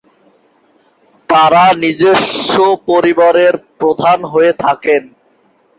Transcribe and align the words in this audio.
তারা 1.29 1.63
নিজস্ব 1.83 2.53
পরিবারের 2.87 3.53
প্রধান 3.79 4.19
হয়ে 4.23 4.51
থাকেন। 4.63 5.03